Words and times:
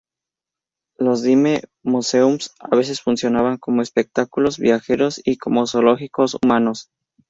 Los 0.97 1.21
dime 1.21 1.61
museums 1.83 2.55
a 2.59 2.75
veces 2.75 3.01
funcionaban 3.01 3.57
como 3.59 3.83
espectáculos 3.83 4.57
viajeros 4.57 5.21
y 5.23 5.37
como 5.37 5.67
zoológicos 5.67 6.37
humanos. 6.43 6.89